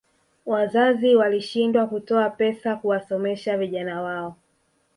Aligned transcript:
wazazi 0.45 1.15
walishindwa 1.15 1.87
kutoa 1.87 2.29
pesa 2.29 2.75
kuwasomesha 2.75 3.57
vijana 3.57 4.01
wao 4.01 4.35